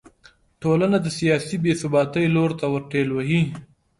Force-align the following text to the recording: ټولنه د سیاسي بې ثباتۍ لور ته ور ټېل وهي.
ټولنه 0.61 0.97
د 1.01 1.07
سیاسي 1.19 1.55
بې 1.63 1.73
ثباتۍ 1.81 2.25
لور 2.35 2.51
ته 2.59 2.65
ور 2.71 2.83
ټېل 2.91 3.09
وهي. 3.13 3.41